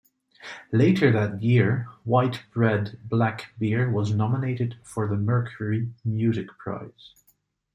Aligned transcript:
Later 0.71 1.11
that 1.11 1.43
year, 1.43 1.87
"White 2.05 2.41
Bread, 2.51 2.97
Black 3.03 3.53
Beer" 3.59 3.87
was 3.91 4.11
nominated 4.15 4.79
for 4.81 5.07
the 5.07 5.15
Mercury 5.15 5.93
Music 6.03 6.47
Prize. 6.57 7.13